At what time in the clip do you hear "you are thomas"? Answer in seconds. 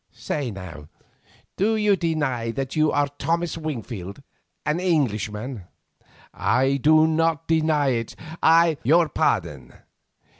2.75-3.55